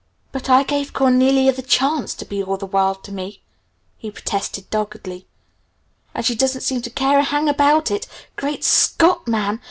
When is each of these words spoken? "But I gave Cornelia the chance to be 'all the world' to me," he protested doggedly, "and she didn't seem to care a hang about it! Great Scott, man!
"But 0.31 0.49
I 0.49 0.63
gave 0.63 0.93
Cornelia 0.93 1.51
the 1.53 1.61
chance 1.61 2.15
to 2.15 2.25
be 2.25 2.41
'all 2.41 2.57
the 2.57 2.65
world' 2.65 3.03
to 3.03 3.11
me," 3.11 3.43
he 3.99 4.09
protested 4.09 4.67
doggedly, 4.71 5.27
"and 6.15 6.25
she 6.25 6.33
didn't 6.33 6.61
seem 6.61 6.81
to 6.81 6.89
care 6.89 7.19
a 7.19 7.23
hang 7.23 7.47
about 7.47 7.91
it! 7.91 8.07
Great 8.35 8.63
Scott, 8.63 9.27
man! 9.27 9.59